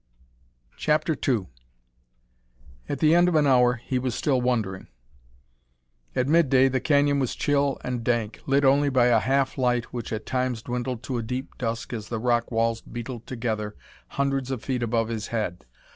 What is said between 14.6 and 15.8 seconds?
feet above his head.